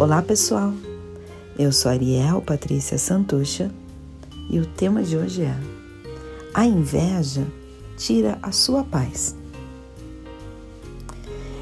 Olá 0.00 0.22
pessoal, 0.22 0.72
eu 1.58 1.70
sou 1.70 1.90
Ariel 1.90 2.40
Patrícia 2.40 2.96
Santucha 2.96 3.70
e 4.48 4.58
o 4.58 4.64
tema 4.64 5.02
de 5.02 5.14
hoje 5.14 5.42
é 5.42 5.54
A 6.54 6.64
inveja 6.64 7.46
tira 7.98 8.38
a 8.42 8.50
sua 8.50 8.82
paz. 8.82 9.36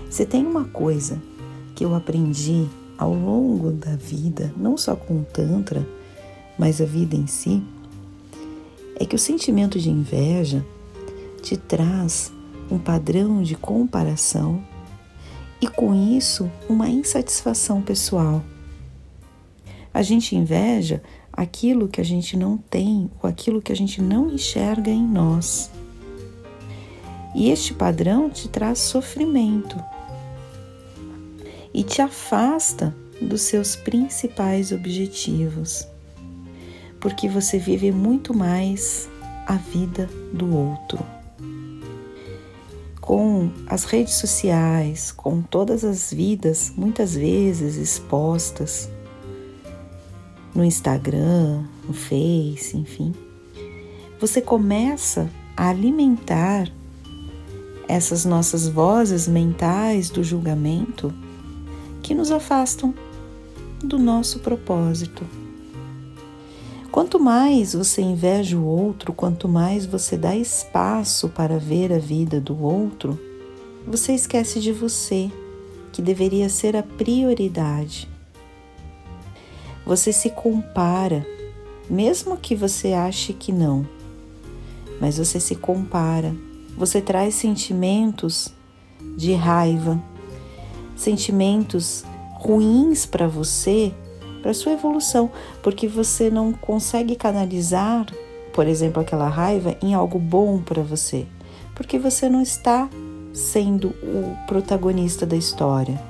Se 0.09 0.25
tem 0.25 0.47
uma 0.47 0.66
coisa 0.66 1.21
que 1.75 1.85
eu 1.85 1.97
aprendi 1.97 2.69
ao 2.97 3.12
longo 3.12 3.73
da 3.73 3.97
vida, 3.97 4.55
não 4.57 4.77
só 4.77 4.95
com 4.95 5.15
o 5.15 5.25
Tantra, 5.25 5.84
mas 6.57 6.80
a 6.80 6.84
vida 6.84 7.16
em 7.16 7.27
si, 7.27 7.61
é 8.95 9.05
que 9.05 9.16
o 9.16 9.19
sentimento 9.19 9.80
de 9.80 9.91
inveja 9.91 10.65
te 11.43 11.57
traz 11.57 12.33
um 12.70 12.79
padrão 12.79 13.43
de 13.43 13.57
comparação 13.57 14.62
e 15.61 15.67
com 15.67 15.95
isso 15.95 16.51
uma 16.69 16.89
insatisfação 16.89 17.83
pessoal. 17.83 18.43
A 19.93 20.03
gente 20.03 20.37
inveja 20.37 21.03
aquilo 21.33 21.89
que 21.89 22.01
a 22.01 22.05
gente 22.05 22.37
não 22.37 22.57
tem 22.57 23.11
ou 23.23 23.29
aquilo 23.29 23.61
que 23.63 23.73
a 23.73 23.77
gente 23.77 24.01
não 24.01 24.30
enxerga 24.30 24.91
em 24.91 25.02
nós. 25.02 25.71
E 27.35 27.51
este 27.51 27.75
padrão 27.75 28.30
te 28.30 28.49
traz 28.49 28.79
sofrimento 28.79 29.77
e 31.73 31.83
te 31.83 32.01
afasta 32.01 32.95
dos 33.21 33.43
seus 33.43 33.77
principais 33.77 34.73
objetivos, 34.73 35.87
porque 37.01 37.29
você 37.29 37.59
vive 37.59 37.93
muito 37.93 38.33
mais 38.33 39.09
a 39.47 39.55
vida 39.55 40.09
do 40.33 40.55
outro 40.55 41.18
com 43.09 43.51
as 43.66 43.84
redes 43.84 44.16
sociais, 44.16 45.10
com 45.10 45.40
todas 45.40 45.82
as 45.82 46.12
vidas 46.12 46.70
muitas 46.76 47.14
vezes 47.14 47.76
expostas 47.76 48.90
no 50.54 50.62
Instagram, 50.62 51.64
no 51.86 51.95
Face, 51.95 52.76
enfim, 52.76 53.14
você 54.20 54.42
começa 54.42 55.30
a 55.56 55.70
alimentar 55.70 56.70
essas 57.88 58.26
nossas 58.26 58.68
vozes 58.68 59.26
mentais 59.26 60.10
do 60.10 60.23
julgamento 60.23 61.10
que 62.02 62.14
nos 62.14 62.30
afastam 62.30 62.92
do 63.82 63.98
nosso 63.98 64.41
propósito. 64.41 65.25
Quanto 66.99 67.21
mais 67.21 67.75
você 67.75 68.03
inveja 68.03 68.59
o 68.59 68.65
outro, 68.65 69.12
quanto 69.12 69.49
mais 69.49 69.87
você 69.87 70.16
dá 70.16 70.34
espaço 70.34 71.28
para 71.28 71.56
ver 71.56 71.93
a 71.93 71.99
vida 72.00 72.41
do 72.41 72.60
outro, 72.60 73.16
você 73.87 74.15
esquece 74.15 74.59
de 74.59 74.72
você, 74.72 75.31
que 75.93 76.03
deveria 76.03 76.49
ser 76.49 76.75
a 76.75 76.82
prioridade. 76.82 78.09
Você 79.87 80.12
se 80.12 80.28
compara, 80.31 81.25
mesmo 81.88 82.37
que 82.37 82.56
você 82.56 82.93
ache 82.94 83.32
que 83.32 83.53
não, 83.53 83.87
mas 85.00 85.19
você 85.19 85.38
se 85.38 85.54
compara. 85.54 86.34
Você 86.76 87.00
traz 87.00 87.37
sentimentos 87.37 88.49
de 89.16 89.34
raiva, 89.34 90.03
sentimentos 90.97 92.03
ruins 92.41 93.06
para 93.06 93.28
você 93.28 93.94
para 94.43 94.55
sua 94.55 94.72
evolução, 94.72 95.31
porque 95.62 95.87
você 95.87 96.31
não 96.31 96.53
consegue 96.53 97.17
canalizar, 97.17 98.06
por 98.53 98.67
exemplo, 98.67 99.03
aquela 99.03 99.28
raiva 99.28 99.77
em 99.83 99.94
algo 99.94 100.19
bom 100.19 100.61
para 100.61 100.83
você, 100.83 101.27
porque 101.75 101.99
você 101.99 102.28
não 102.28 102.43
está 102.43 102.89
sendo 103.33 103.89
o 104.03 104.37
protagonista 104.47 105.25
da 105.25 105.37
história. 105.37 106.00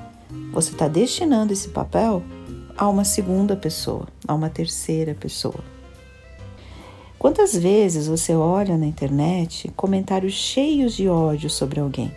Você 0.51 0.71
está 0.71 0.87
destinando 0.87 1.53
esse 1.53 1.69
papel 1.69 2.23
a 2.77 2.87
uma 2.87 3.03
segunda 3.03 3.55
pessoa, 3.55 4.07
a 4.27 4.33
uma 4.33 4.49
terceira 4.49 5.13
pessoa. 5.13 5.63
Quantas 7.19 7.53
vezes 7.53 8.07
você 8.07 8.33
olha 8.33 8.77
na 8.77 8.85
internet 8.85 9.69
comentários 9.75 10.33
cheios 10.33 10.95
de 10.95 11.09
ódio 11.09 11.49
sobre 11.49 11.81
alguém? 11.81 12.09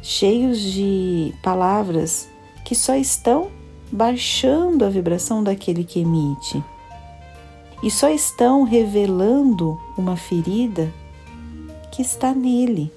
Cheios 0.00 0.60
de 0.60 1.34
palavras 1.42 2.28
que 2.66 2.74
só 2.74 2.96
estão 2.96 3.48
baixando 3.92 4.84
a 4.84 4.88
vibração 4.88 5.40
daquele 5.40 5.84
que 5.84 6.00
emite 6.00 6.60
e 7.80 7.88
só 7.88 8.10
estão 8.10 8.64
revelando 8.64 9.80
uma 9.96 10.16
ferida 10.16 10.92
que 11.92 12.02
está 12.02 12.34
nele, 12.34 12.92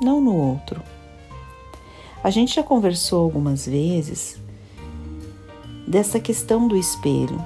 não 0.00 0.20
no 0.20 0.34
outro. 0.34 0.82
A 2.24 2.30
gente 2.30 2.56
já 2.56 2.64
conversou 2.64 3.22
algumas 3.22 3.64
vezes 3.64 4.40
dessa 5.86 6.18
questão 6.18 6.66
do 6.66 6.76
espelho. 6.76 7.40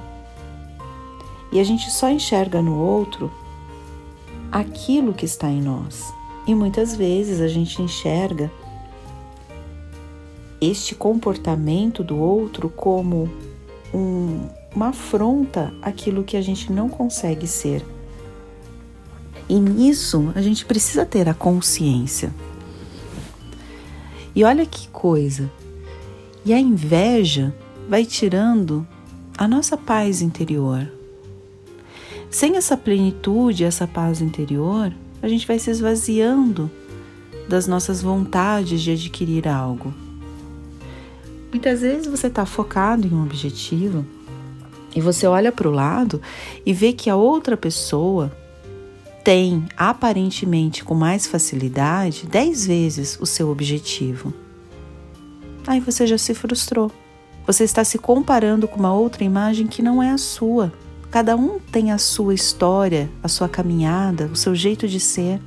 E 1.51 1.59
a 1.59 1.63
gente 1.63 1.91
só 1.91 2.09
enxerga 2.09 2.59
no 2.59 2.75
outro 2.79 3.31
aquilo 4.51 5.13
que 5.13 5.25
está 5.25 5.47
em 5.47 5.61
nós. 5.61 6.11
E 6.47 6.55
muitas 6.55 6.95
vezes 6.95 7.39
a 7.39 7.47
gente 7.47 7.83
enxerga 7.83 8.51
este 10.59 10.95
comportamento 10.95 12.03
do 12.03 12.17
outro 12.17 12.69
como 12.69 13.29
um, 13.93 14.47
uma 14.75 14.89
afronta 14.89 15.73
àquilo 15.81 16.23
que 16.23 16.37
a 16.37 16.41
gente 16.41 16.71
não 16.71 16.89
consegue 16.89 17.47
ser. 17.47 17.83
E 19.49 19.59
nisso 19.59 20.31
a 20.35 20.41
gente 20.41 20.65
precisa 20.65 21.05
ter 21.05 21.29
a 21.29 21.33
consciência. 21.33 22.33
E 24.35 24.43
olha 24.43 24.65
que 24.65 24.87
coisa. 24.89 25.49
E 26.45 26.53
a 26.53 26.59
inveja 26.59 27.53
vai 27.89 28.05
tirando 28.05 28.85
a 29.37 29.47
nossa 29.47 29.77
paz 29.77 30.21
interior. 30.21 30.91
Sem 32.29 32.57
essa 32.57 32.75
plenitude, 32.75 33.63
essa 33.63 33.87
paz 33.87 34.21
interior, 34.21 34.93
a 35.21 35.27
gente 35.27 35.47
vai 35.47 35.57
se 35.57 35.71
esvaziando 35.71 36.69
das 37.47 37.67
nossas 37.67 38.01
vontades 38.01 38.81
de 38.81 38.91
adquirir 38.91 39.47
algo. 39.47 39.93
Muitas 41.57 41.81
vezes 41.81 42.05
você 42.05 42.27
está 42.27 42.45
focado 42.45 43.07
em 43.07 43.11
um 43.11 43.23
objetivo 43.23 44.05
e 44.95 45.01
você 45.01 45.25
olha 45.25 45.51
para 45.51 45.67
o 45.67 45.71
lado 45.71 46.21
e 46.63 46.71
vê 46.71 46.93
que 46.93 47.09
a 47.09 47.15
outra 47.15 47.57
pessoa 47.57 48.31
tem 49.23 49.65
aparentemente 49.75 50.83
com 50.83 50.93
mais 50.93 51.25
facilidade 51.25 52.27
10 52.27 52.67
vezes 52.67 53.17
o 53.19 53.25
seu 53.25 53.49
objetivo. 53.49 54.31
Aí 55.65 55.79
você 55.79 56.05
já 56.05 56.15
se 56.15 56.35
frustrou. 56.35 56.91
Você 57.47 57.63
está 57.63 57.83
se 57.83 57.97
comparando 57.97 58.67
com 58.67 58.77
uma 58.77 58.93
outra 58.93 59.23
imagem 59.23 59.65
que 59.65 59.81
não 59.81 60.01
é 60.01 60.11
a 60.11 60.17
sua. 60.19 60.71
Cada 61.09 61.35
um 61.35 61.57
tem 61.59 61.91
a 61.91 61.97
sua 61.97 62.35
história, 62.35 63.09
a 63.23 63.27
sua 63.27 63.49
caminhada, 63.49 64.29
o 64.31 64.35
seu 64.35 64.53
jeito 64.53 64.87
de 64.87 64.99
ser. 64.99 65.41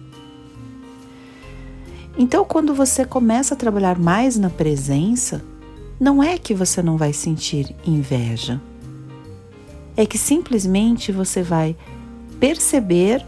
Então, 2.19 2.45
quando 2.45 2.75
você 2.75 3.05
começa 3.05 3.55
a 3.55 3.57
trabalhar 3.57 3.97
mais 3.97 4.37
na 4.37 4.51
presença, 4.51 5.41
não 6.01 6.23
é 6.23 6.39
que 6.39 6.55
você 6.55 6.83
não 6.83 6.97
vai 6.97 7.13
sentir 7.13 7.77
inveja. 7.87 8.59
É 9.95 10.07
que 10.07 10.17
simplesmente 10.17 11.13
você 11.13 11.43
vai 11.43 11.77
perceber 12.41 13.23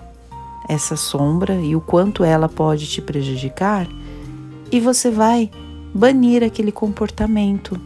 essa 0.67 0.97
sombra 0.97 1.55
e 1.57 1.77
o 1.77 1.83
quanto 1.83 2.25
ela 2.25 2.49
pode 2.49 2.87
te 2.87 3.03
prejudicar 3.03 3.87
e 4.71 4.81
você 4.81 5.11
vai 5.11 5.51
banir 5.93 6.43
aquele 6.43 6.73
comportamento, 6.73 7.79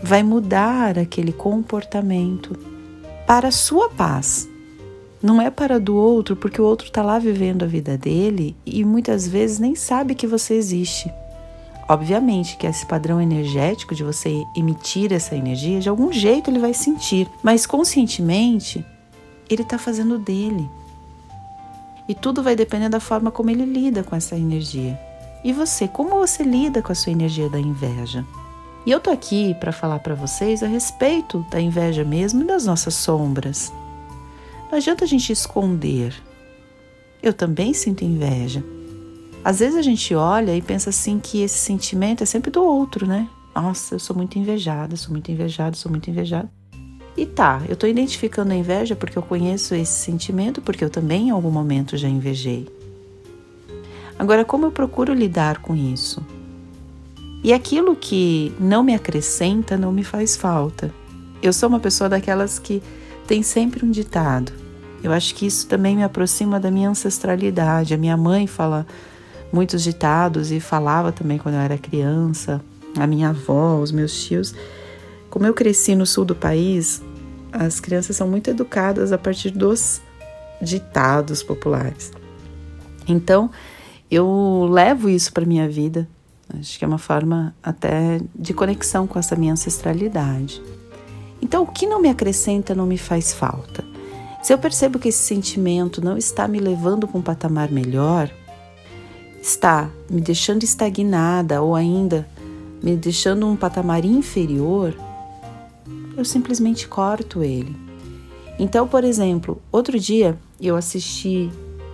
vai 0.00 0.22
mudar 0.22 0.96
aquele 0.96 1.32
comportamento 1.32 2.56
para 3.26 3.48
a 3.48 3.52
sua 3.52 3.88
paz. 3.88 4.48
Não 5.20 5.42
é 5.42 5.50
para 5.50 5.80
do 5.80 5.96
outro, 5.96 6.36
porque 6.36 6.60
o 6.60 6.64
outro 6.64 6.86
está 6.86 7.02
lá 7.02 7.18
vivendo 7.18 7.64
a 7.64 7.66
vida 7.66 7.98
dele 7.98 8.54
e 8.64 8.84
muitas 8.84 9.26
vezes 9.26 9.58
nem 9.58 9.74
sabe 9.74 10.14
que 10.14 10.26
você 10.26 10.54
existe. 10.54 11.10
Obviamente 11.88 12.56
que 12.56 12.66
esse 12.66 12.86
padrão 12.86 13.20
energético 13.20 13.94
de 13.94 14.02
você 14.02 14.44
emitir 14.56 15.12
essa 15.12 15.36
energia, 15.36 15.80
de 15.80 15.88
algum 15.88 16.10
jeito 16.12 16.50
ele 16.50 16.58
vai 16.58 16.72
sentir, 16.72 17.28
mas 17.42 17.66
conscientemente 17.66 18.84
ele 19.50 19.62
está 19.62 19.78
fazendo 19.78 20.18
dele. 20.18 20.68
E 22.08 22.14
tudo 22.14 22.42
vai 22.42 22.56
depender 22.56 22.88
da 22.88 23.00
forma 23.00 23.30
como 23.30 23.50
ele 23.50 23.64
lida 23.64 24.02
com 24.02 24.16
essa 24.16 24.36
energia. 24.36 24.98
E 25.42 25.52
você, 25.52 25.86
como 25.86 26.18
você 26.18 26.42
lida 26.42 26.80
com 26.80 26.92
a 26.92 26.94
sua 26.94 27.12
energia 27.12 27.50
da 27.50 27.60
inveja? 27.60 28.24
E 28.86 28.90
eu 28.90 29.00
tô 29.00 29.10
aqui 29.10 29.54
para 29.54 29.72
falar 29.72 29.98
para 29.98 30.14
vocês 30.14 30.62
a 30.62 30.66
respeito 30.66 31.44
da 31.50 31.60
inveja 31.60 32.04
mesmo 32.04 32.42
e 32.42 32.46
das 32.46 32.66
nossas 32.66 32.94
sombras. 32.94 33.72
Não 34.70 34.78
adianta 34.78 35.04
a 35.04 35.08
gente 35.08 35.32
esconder. 35.32 36.14
Eu 37.22 37.32
também 37.32 37.72
sinto 37.72 38.04
inveja. 38.04 38.62
Às 39.44 39.58
vezes 39.58 39.76
a 39.76 39.82
gente 39.82 40.14
olha 40.14 40.56
e 40.56 40.62
pensa 40.62 40.88
assim 40.88 41.18
que 41.18 41.42
esse 41.42 41.58
sentimento 41.58 42.22
é 42.22 42.26
sempre 42.26 42.50
do 42.50 42.64
outro, 42.64 43.06
né? 43.06 43.28
Nossa, 43.54 43.94
eu 43.94 43.98
sou 43.98 44.16
muito 44.16 44.38
invejada, 44.38 44.96
sou 44.96 45.12
muito 45.12 45.30
invejada, 45.30 45.76
sou 45.76 45.90
muito 45.90 46.08
invejada. 46.08 46.50
E 47.14 47.26
tá, 47.26 47.62
eu 47.68 47.76
tô 47.76 47.86
identificando 47.86 48.52
a 48.52 48.56
inveja 48.56 48.96
porque 48.96 49.18
eu 49.18 49.22
conheço 49.22 49.74
esse 49.74 49.92
sentimento, 49.92 50.62
porque 50.62 50.82
eu 50.82 50.88
também 50.88 51.28
em 51.28 51.30
algum 51.30 51.50
momento 51.50 51.96
já 51.96 52.08
invejei. 52.08 52.66
Agora, 54.18 54.44
como 54.46 54.64
eu 54.64 54.72
procuro 54.72 55.12
lidar 55.12 55.58
com 55.58 55.76
isso? 55.76 56.24
E 57.42 57.52
aquilo 57.52 57.94
que 57.94 58.54
não 58.58 58.82
me 58.82 58.94
acrescenta 58.94 59.76
não 59.76 59.92
me 59.92 60.02
faz 60.02 60.36
falta. 60.36 60.90
Eu 61.42 61.52
sou 61.52 61.68
uma 61.68 61.78
pessoa 61.78 62.08
daquelas 62.08 62.58
que 62.58 62.82
tem 63.26 63.42
sempre 63.42 63.84
um 63.84 63.90
ditado. 63.90 64.52
Eu 65.02 65.12
acho 65.12 65.34
que 65.34 65.44
isso 65.44 65.66
também 65.68 65.94
me 65.94 66.02
aproxima 66.02 66.58
da 66.58 66.70
minha 66.70 66.88
ancestralidade. 66.88 67.92
A 67.92 67.98
minha 67.98 68.16
mãe 68.16 68.46
fala 68.46 68.86
muitos 69.52 69.82
ditados 69.82 70.50
e 70.50 70.60
falava 70.60 71.12
também 71.12 71.38
quando 71.38 71.54
eu 71.54 71.60
era 71.60 71.78
criança. 71.78 72.60
A 72.96 73.06
minha 73.06 73.30
avó, 73.30 73.78
os 73.78 73.90
meus 73.90 74.24
tios. 74.24 74.54
Como 75.30 75.46
eu 75.46 75.54
cresci 75.54 75.94
no 75.94 76.06
sul 76.06 76.24
do 76.24 76.34
país, 76.34 77.02
as 77.52 77.80
crianças 77.80 78.16
são 78.16 78.28
muito 78.28 78.50
educadas 78.50 79.12
a 79.12 79.18
partir 79.18 79.50
dos 79.50 80.00
ditados 80.60 81.42
populares. 81.42 82.12
Então, 83.06 83.50
eu 84.10 84.68
levo 84.70 85.08
isso 85.08 85.32
para 85.32 85.44
minha 85.44 85.68
vida. 85.68 86.08
Acho 86.58 86.78
que 86.78 86.84
é 86.84 86.88
uma 86.88 86.98
forma 86.98 87.54
até 87.62 88.20
de 88.34 88.52
conexão 88.52 89.06
com 89.06 89.18
essa 89.18 89.34
minha 89.34 89.52
ancestralidade. 89.52 90.62
Então, 91.40 91.62
o 91.62 91.66
que 91.66 91.86
não 91.86 92.00
me 92.00 92.08
acrescenta 92.08 92.74
não 92.74 92.86
me 92.86 92.98
faz 92.98 93.32
falta. 93.32 93.84
Se 94.42 94.52
eu 94.52 94.58
percebo 94.58 94.98
que 94.98 95.08
esse 95.08 95.22
sentimento 95.22 96.04
não 96.04 96.18
está 96.18 96.46
me 96.46 96.58
levando 96.58 97.08
para 97.08 97.18
um 97.18 97.22
patamar 97.22 97.70
melhor, 97.70 98.30
está 99.44 99.90
me 100.08 100.22
deixando 100.22 100.62
estagnada 100.62 101.60
ou 101.60 101.74
ainda 101.74 102.26
me 102.82 102.96
deixando 102.96 103.46
um 103.46 103.54
patamar 103.54 104.02
inferior, 104.02 104.96
eu 106.16 106.24
simplesmente 106.24 106.88
corto 106.88 107.42
ele. 107.42 107.76
Então, 108.58 108.88
por 108.88 109.04
exemplo, 109.04 109.60
outro 109.70 109.98
dia 109.98 110.38
eu 110.58 110.76
assisti 110.76 111.50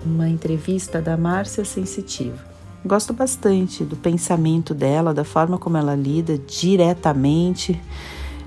uma 0.07 0.29
entrevista 0.29 1.03
da 1.03 1.17
Márcia 1.17 1.65
Sensitiva. 1.65 2.39
Gosto 2.87 3.13
bastante 3.13 3.83
do 3.83 3.97
pensamento 3.97 4.73
dela, 4.73 5.13
da 5.13 5.25
forma 5.25 5.59
como 5.59 5.77
ela 5.77 5.97
lida 5.97 6.39
diretamente 6.39 7.79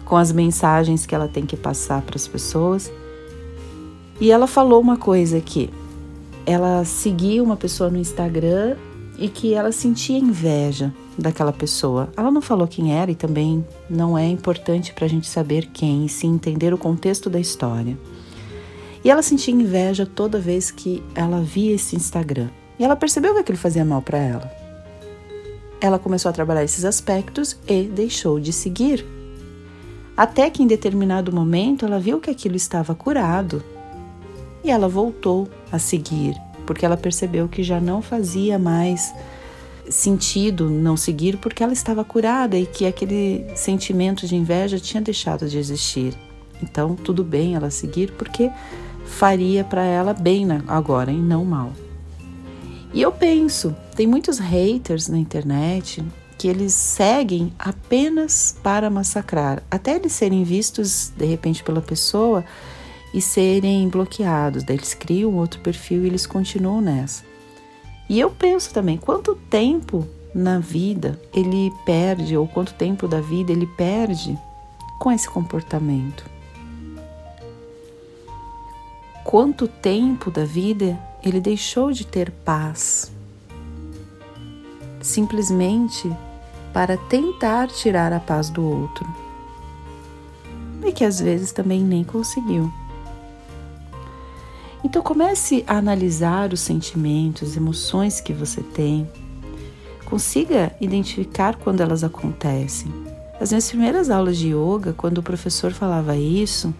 com 0.05 0.15
as 0.15 0.31
mensagens 0.31 1.05
que 1.05 1.13
ela 1.13 1.27
tem 1.27 1.45
que 1.45 1.57
passar 1.57 2.01
para 2.01 2.15
as 2.15 2.27
pessoas. 2.27 2.91
E 4.19 4.31
ela 4.31 4.47
falou 4.47 4.79
uma 4.79 4.95
coisa 4.95 5.41
que 5.41 5.69
ela 6.45 6.85
seguia 6.85 7.43
uma 7.43 7.55
pessoa 7.55 7.89
no 7.89 7.97
Instagram 7.97 8.75
e 9.17 9.29
que 9.29 9.53
ela 9.53 9.71
sentia 9.71 10.17
inveja 10.17 10.93
daquela 11.17 11.53
pessoa. 11.53 12.09
Ela 12.17 12.31
não 12.31 12.41
falou 12.41 12.67
quem 12.67 12.93
era 12.93 13.11
e 13.11 13.15
também 13.15 13.65
não 13.89 14.17
é 14.17 14.27
importante 14.27 14.93
para 14.93 15.05
a 15.05 15.09
gente 15.09 15.27
saber 15.27 15.67
quem, 15.67 16.05
e 16.05 16.09
sim 16.09 16.33
entender 16.33 16.73
o 16.73 16.77
contexto 16.77 17.29
da 17.29 17.39
história. 17.39 17.97
E 19.03 19.09
ela 19.09 19.21
sentia 19.21 19.53
inveja 19.53 20.05
toda 20.05 20.39
vez 20.39 20.71
que 20.71 21.03
ela 21.13 21.41
via 21.41 21.75
esse 21.75 21.95
Instagram. 21.95 22.49
E 22.79 22.83
ela 22.83 22.95
percebeu 22.95 23.33
que 23.33 23.41
aquilo 23.41 23.57
fazia 23.57 23.83
mal 23.83 24.01
para 24.01 24.17
ela. 24.17 24.51
Ela 25.79 25.99
começou 25.99 26.29
a 26.29 26.33
trabalhar 26.33 26.63
esses 26.63 26.85
aspectos 26.85 27.57
e 27.67 27.83
deixou 27.83 28.39
de 28.39 28.53
seguir. 28.53 29.05
Até 30.15 30.49
que 30.49 30.63
em 30.63 30.67
determinado 30.67 31.33
momento 31.33 31.85
ela 31.85 31.99
viu 31.99 32.19
que 32.19 32.29
aquilo 32.29 32.55
estava 32.55 32.95
curado. 32.95 33.61
E 34.63 34.71
ela 34.71 34.87
voltou 34.87 35.49
a 35.69 35.77
seguir, 35.77 36.35
porque 36.65 36.85
ela 36.85 36.97
percebeu 36.97 37.47
que 37.47 37.63
já 37.63 37.79
não 37.79 38.01
fazia 38.01 38.57
mais 38.57 39.13
sentido 39.89 40.69
não 40.69 40.95
seguir 40.95 41.37
porque 41.37 41.63
ela 41.63 41.73
estava 41.73 42.03
curada 42.03 42.57
e 42.57 42.65
que 42.65 42.85
aquele 42.85 43.45
sentimento 43.55 44.25
de 44.25 44.35
inveja 44.35 44.79
tinha 44.79 45.01
deixado 45.01 45.47
de 45.47 45.57
existir. 45.57 46.13
Então, 46.61 46.95
tudo 46.95 47.23
bem 47.23 47.55
ela 47.55 47.69
seguir 47.69 48.11
porque 48.13 48.49
faria 49.05 49.63
para 49.63 49.83
ela 49.83 50.13
bem 50.13 50.47
agora 50.67 51.11
e 51.11 51.17
não 51.17 51.43
mal. 51.43 51.73
E 52.93 53.01
eu 53.01 53.11
penso, 53.11 53.75
tem 53.95 54.07
muitos 54.07 54.37
haters 54.37 55.07
na 55.07 55.17
internet 55.17 56.03
que 56.37 56.47
eles 56.47 56.73
seguem 56.73 57.51
apenas 57.57 58.55
para 58.61 58.89
massacrar, 58.89 59.63
até 59.69 59.95
eles 59.95 60.13
serem 60.13 60.43
vistos 60.43 61.11
de 61.15 61.25
repente 61.25 61.63
pela 61.63 61.81
pessoa 61.81 62.43
e 63.13 63.21
serem 63.21 63.87
bloqueados. 63.87 64.63
Daí 64.63 64.77
eles 64.77 64.93
criam 64.93 65.35
outro 65.35 65.59
perfil 65.61 66.03
e 66.03 66.07
eles 66.07 66.25
continuam 66.25 66.81
nessa. 66.81 67.23
E 68.09 68.19
eu 68.19 68.29
penso 68.29 68.73
também, 68.73 68.97
quanto 68.97 69.35
tempo 69.35 70.07
na 70.33 70.59
vida 70.59 71.19
ele 71.33 71.71
perde, 71.85 72.35
ou 72.35 72.47
quanto 72.47 72.73
tempo 72.73 73.07
da 73.07 73.21
vida 73.21 73.51
ele 73.51 73.67
perde 73.67 74.37
com 74.99 75.11
esse 75.11 75.29
comportamento? 75.29 76.33
quanto 79.33 79.67
tempo 79.67 80.29
da 80.29 80.45
vida 80.45 80.95
ele 81.23 81.41
deixou 81.41 81.91
de 81.91 82.05
ter 82.05 82.29
paz, 82.29 83.11
simplesmente 85.01 86.07
para 86.71 86.97
tentar 86.97 87.67
tirar 87.69 88.13
a 88.13 88.19
paz 88.19 88.51
do 88.51 88.63
outro, 88.63 89.07
e 90.85 90.91
que 90.91 91.03
às 91.03 91.19
vezes 91.19 91.51
também 91.51 91.81
nem 91.81 92.03
conseguiu. 92.03 92.71
Então 94.83 95.01
comece 95.01 95.63
a 95.65 95.77
analisar 95.77 96.51
os 96.51 96.59
sentimentos, 96.59 97.55
emoções 97.55 98.19
que 98.19 98.33
você 98.33 98.61
tem. 98.61 99.07
Consiga 100.05 100.75
identificar 100.81 101.55
quando 101.55 101.81
elas 101.81 102.03
acontecem. 102.03 102.91
As 103.39 103.49
minhas 103.49 103.69
primeiras 103.69 104.09
aulas 104.09 104.37
de 104.37 104.49
yoga, 104.49 104.93
quando 104.93 105.19
o 105.19 105.23
professor 105.23 105.71
falava 105.71 106.17
isso, 106.17 106.73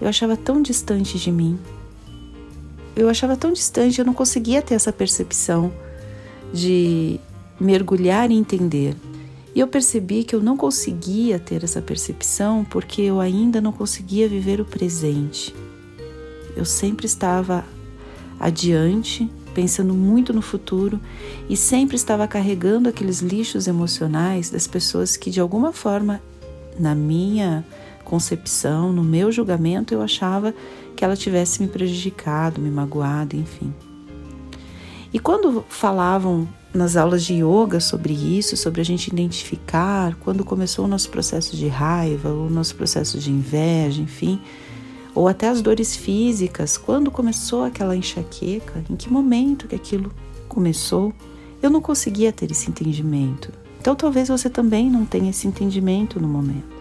eu 0.00 0.08
achava 0.08 0.36
tão 0.36 0.60
distante 0.60 1.18
de 1.18 1.32
mim. 1.32 1.58
Eu 2.94 3.08
achava 3.08 3.36
tão 3.36 3.52
distante, 3.52 3.98
eu 3.98 4.04
não 4.04 4.12
conseguia 4.12 4.60
ter 4.60 4.74
essa 4.74 4.92
percepção 4.92 5.72
de 6.52 7.18
mergulhar 7.58 8.30
e 8.30 8.34
entender. 8.34 8.94
E 9.54 9.60
eu 9.60 9.68
percebi 9.68 10.24
que 10.24 10.34
eu 10.34 10.42
não 10.42 10.56
conseguia 10.56 11.38
ter 11.38 11.64
essa 11.64 11.80
percepção 11.80 12.64
porque 12.64 13.02
eu 13.02 13.20
ainda 13.20 13.60
não 13.60 13.72
conseguia 13.72 14.28
viver 14.28 14.60
o 14.60 14.64
presente. 14.64 15.54
Eu 16.56 16.64
sempre 16.64 17.06
estava 17.06 17.64
adiante, 18.38 19.30
pensando 19.54 19.94
muito 19.94 20.32
no 20.32 20.42
futuro 20.42 21.00
e 21.48 21.56
sempre 21.56 21.96
estava 21.96 22.26
carregando 22.26 22.88
aqueles 22.88 23.20
lixos 23.20 23.66
emocionais 23.66 24.50
das 24.50 24.66
pessoas 24.66 25.16
que 25.16 25.30
de 25.30 25.40
alguma 25.40 25.72
forma, 25.72 26.20
na 26.78 26.94
minha 26.94 27.64
concepção, 28.04 28.92
no 28.92 29.04
meu 29.04 29.30
julgamento, 29.30 29.94
eu 29.94 30.02
achava 30.02 30.54
que 30.96 31.04
ela 31.04 31.16
tivesse 31.16 31.62
me 31.62 31.68
prejudicado, 31.68 32.60
me 32.60 32.70
magoado, 32.70 33.36
enfim. 33.36 33.72
E 35.12 35.18
quando 35.18 35.64
falavam 35.68 36.48
nas 36.74 36.96
aulas 36.96 37.22
de 37.22 37.34
yoga 37.34 37.80
sobre 37.80 38.14
isso, 38.14 38.56
sobre 38.56 38.80
a 38.80 38.84
gente 38.84 39.08
identificar 39.08 40.16
quando 40.16 40.44
começou 40.44 40.86
o 40.86 40.88
nosso 40.88 41.10
processo 41.10 41.54
de 41.54 41.68
raiva, 41.68 42.30
o 42.30 42.48
nosso 42.48 42.74
processo 42.74 43.18
de 43.18 43.30
inveja, 43.30 44.00
enfim, 44.00 44.40
ou 45.14 45.28
até 45.28 45.48
as 45.48 45.60
dores 45.60 45.94
físicas, 45.94 46.76
quando 46.76 47.10
começou 47.10 47.64
aquela 47.64 47.96
enxaqueca, 47.96 48.84
em 48.88 48.96
que 48.96 49.12
momento 49.12 49.68
que 49.68 49.74
aquilo 49.74 50.12
começou, 50.48 51.12
eu 51.62 51.70
não 51.70 51.80
conseguia 51.80 52.32
ter 52.32 52.50
esse 52.50 52.70
entendimento. 52.70 53.52
Então 53.80 53.94
talvez 53.94 54.28
você 54.28 54.48
também 54.48 54.90
não 54.90 55.04
tenha 55.04 55.30
esse 55.30 55.46
entendimento 55.46 56.20
no 56.20 56.28
momento. 56.28 56.72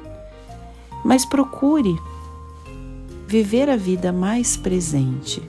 Mas 1.04 1.26
procure 1.26 1.98
viver 3.28 3.70
a 3.70 3.76
vida 3.76 4.12
mais 4.12 4.56
presente. 4.56 5.42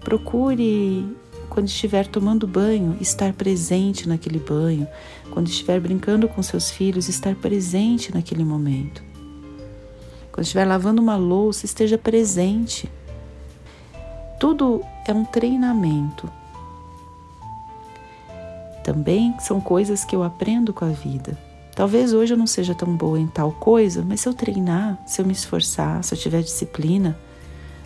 Procure, 0.00 1.06
quando 1.48 1.68
estiver 1.68 2.06
tomando 2.06 2.46
banho, 2.46 2.96
estar 3.00 3.32
presente 3.32 4.08
naquele 4.08 4.38
banho. 4.38 4.86
Quando 5.30 5.48
estiver 5.48 5.78
brincando 5.80 6.28
com 6.28 6.42
seus 6.42 6.70
filhos, 6.70 7.08
estar 7.08 7.34
presente 7.36 8.12
naquele 8.12 8.44
momento. 8.44 9.09
Quando 10.40 10.46
estiver 10.46 10.64
lavando 10.64 11.02
uma 11.02 11.16
louça, 11.16 11.66
esteja 11.66 11.98
presente. 11.98 12.90
Tudo 14.38 14.82
é 15.06 15.12
um 15.12 15.22
treinamento. 15.22 16.32
Também 18.82 19.34
são 19.38 19.60
coisas 19.60 20.02
que 20.02 20.16
eu 20.16 20.22
aprendo 20.22 20.72
com 20.72 20.86
a 20.86 20.88
vida. 20.88 21.36
Talvez 21.76 22.14
hoje 22.14 22.32
eu 22.32 22.38
não 22.38 22.46
seja 22.46 22.74
tão 22.74 22.96
boa 22.96 23.20
em 23.20 23.26
tal 23.26 23.52
coisa, 23.52 24.02
mas 24.02 24.22
se 24.22 24.30
eu 24.30 24.32
treinar, 24.32 24.98
se 25.04 25.20
eu 25.20 25.26
me 25.26 25.34
esforçar, 25.34 26.02
se 26.02 26.14
eu 26.14 26.18
tiver 26.18 26.40
disciplina, 26.40 27.18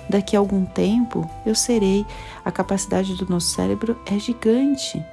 daqui 0.08 0.36
a 0.36 0.38
algum 0.38 0.64
tempo 0.64 1.28
eu 1.44 1.56
serei. 1.56 2.06
A 2.44 2.52
capacidade 2.52 3.16
do 3.16 3.28
nosso 3.28 3.48
cérebro 3.48 3.98
é 4.06 4.16
gigante. 4.16 5.04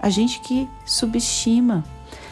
A 0.00 0.08
gente 0.08 0.38
que 0.38 0.68
subestima, 0.86 1.82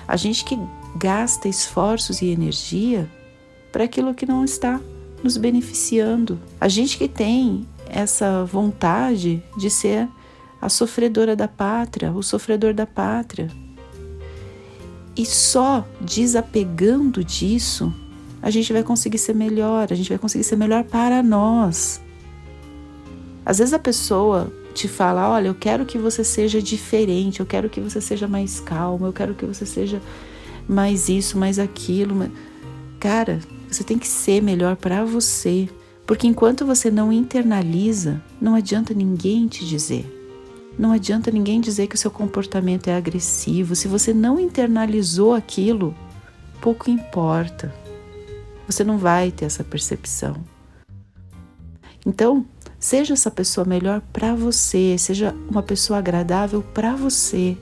a 0.07 0.17
gente 0.17 0.45
que 0.45 0.57
gasta 0.95 1.49
esforços 1.49 2.23
e 2.23 2.29
energia 2.29 3.11
para 3.77 3.85
aquilo 3.85 4.15
que 4.15 4.25
não 4.25 4.43
está 4.43 4.81
nos 5.23 5.37
beneficiando. 5.37 6.41
A 6.59 6.67
gente 6.67 6.97
que 6.97 7.07
tem 7.07 7.69
essa 7.87 8.43
vontade 8.43 9.43
de 9.55 9.69
ser 9.69 10.09
a 10.63 10.71
sofredora 10.71 11.37
da 11.37 11.47
pátria, 11.47 12.11
o 12.11 12.23
sofredor 12.23 12.73
da 12.73 12.87
pátria, 12.87 13.51
e 15.15 15.27
só 15.27 15.87
desapegando 16.01 17.23
disso, 17.23 17.93
a 18.41 18.49
gente 18.49 18.73
vai 18.73 18.83
conseguir 18.83 19.19
ser 19.19 19.35
melhor, 19.35 19.89
a 19.91 19.95
gente 19.95 20.09
vai 20.09 20.17
conseguir 20.17 20.45
ser 20.45 20.57
melhor 20.57 20.83
para 20.83 21.23
nós. 21.23 22.01
Às 23.45 23.59
vezes 23.59 23.75
a 23.75 23.79
pessoa 23.79 24.51
te 24.73 24.89
fala: 24.89 25.29
olha, 25.29 25.49
eu 25.49 25.55
quero 25.55 25.85
que 25.85 25.99
você 25.99 26.25
seja 26.25 26.63
diferente, 26.63 27.41
eu 27.41 27.47
quero 27.47 27.69
que 27.69 27.83
você 27.83 28.01
seja 28.01 28.27
mais 28.27 28.59
calmo, 28.59 29.05
eu 29.05 29.13
quero 29.13 29.35
que 29.35 29.45
você 29.45 29.67
seja 29.67 30.01
mais 30.67 31.11
isso, 31.11 31.37
mais 31.37 31.59
aquilo. 31.59 32.33
Cara, 32.99 33.39
você 33.71 33.85
tem 33.85 33.99
que 33.99 34.09
ser 34.09 34.43
melhor 34.43 34.77
para 34.77 35.05
você. 35.05 35.69
Porque 36.07 36.27
enquanto 36.27 36.65
você 36.65 36.91
não 36.91 37.13
internaliza, 37.13 38.23
não 38.41 38.55
adianta 38.55 38.95
ninguém 38.95 39.49
te 39.49 39.67
dizer. 39.67 40.13
Não 40.79 40.93
adianta 40.93 41.31
ninguém 41.31 41.61
dizer 41.61 41.87
que 41.87 41.95
o 41.95 41.99
seu 41.99 42.11
comportamento 42.11 42.89
é 42.89 42.97
agressivo. 42.97 43.75
Se 43.75 43.89
você 43.89 44.13
não 44.15 44.39
internalizou 44.39 45.35
aquilo, 45.35 45.95
pouco 46.61 46.91
importa. 46.91 47.75
Você 48.67 48.85
não 48.85 48.99
vai 48.99 49.31
ter 49.31 49.47
essa 49.47 49.65
percepção. 49.65 50.37
Então, 52.05 52.45
seja 52.79 53.15
essa 53.15 53.31
pessoa 53.31 53.65
melhor 53.65 54.01
para 54.13 54.35
você, 54.35 54.97
seja 54.99 55.35
uma 55.49 55.63
pessoa 55.63 55.99
agradável 55.99 56.63
para 56.63 56.95
você. 56.95 57.57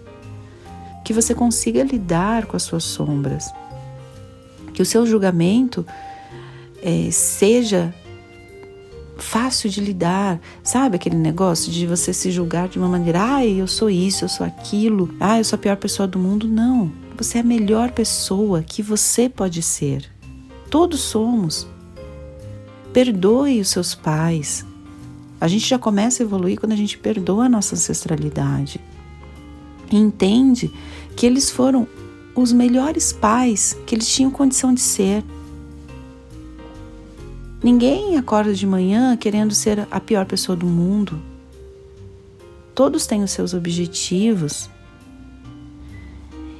Que 1.04 1.12
você 1.12 1.34
consiga 1.34 1.82
lidar 1.82 2.46
com 2.46 2.56
as 2.56 2.62
suas 2.62 2.84
sombras. 2.84 3.50
Que 4.74 4.82
o 4.82 4.86
seu 4.86 5.06
julgamento 5.06 5.86
é, 6.82 7.10
seja 7.10 7.94
fácil 9.16 9.70
de 9.70 9.80
lidar, 9.80 10.40
sabe 10.62 10.96
aquele 10.96 11.16
negócio 11.16 11.72
de 11.72 11.86
você 11.86 12.12
se 12.12 12.30
julgar 12.30 12.68
de 12.68 12.78
uma 12.78 12.88
maneira, 12.88 13.22
ai, 13.22 13.60
eu 13.60 13.66
sou 13.66 13.88
isso, 13.88 14.24
eu 14.24 14.28
sou 14.28 14.44
aquilo, 14.44 15.14
ai, 15.18 15.40
eu 15.40 15.44
sou 15.44 15.56
a 15.56 15.60
pior 15.60 15.76
pessoa 15.76 16.06
do 16.06 16.18
mundo. 16.18 16.46
Não, 16.46 16.92
você 17.16 17.38
é 17.38 17.40
a 17.40 17.44
melhor 17.44 17.92
pessoa 17.92 18.62
que 18.62 18.82
você 18.82 19.28
pode 19.28 19.62
ser. 19.62 20.10
Todos 20.68 21.00
somos. 21.00 21.66
Perdoe 22.92 23.60
os 23.60 23.68
seus 23.68 23.94
pais. 23.94 24.64
A 25.40 25.48
gente 25.48 25.66
já 25.68 25.78
começa 25.78 26.22
a 26.22 26.24
evoluir 26.24 26.58
quando 26.58 26.72
a 26.72 26.76
gente 26.76 26.98
perdoa 26.98 27.46
a 27.46 27.48
nossa 27.48 27.74
ancestralidade. 27.74 28.80
E 29.90 29.96
entende 29.96 30.70
que 31.16 31.26
eles 31.26 31.50
foram 31.50 31.86
os 32.34 32.52
melhores 32.52 33.12
pais 33.12 33.76
que 33.86 33.94
eles 33.94 34.08
tinham 34.08 34.30
condição 34.30 34.74
de 34.74 34.80
ser. 34.80 35.24
Ninguém 37.62 38.16
acorda 38.16 38.52
de 38.52 38.66
manhã 38.66 39.16
querendo 39.16 39.54
ser 39.54 39.86
a 39.90 40.00
pior 40.00 40.26
pessoa 40.26 40.56
do 40.56 40.66
mundo. 40.66 41.20
Todos 42.74 43.06
têm 43.06 43.22
os 43.22 43.30
seus 43.30 43.54
objetivos. 43.54 44.68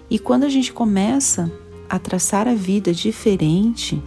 E 0.09 0.19
quando 0.19 0.45
a 0.45 0.49
gente 0.49 0.73
começa 0.73 1.51
a 1.89 1.99
traçar 1.99 2.47
a 2.47 2.55
vida 2.55 2.93
diferente, 2.93 4.01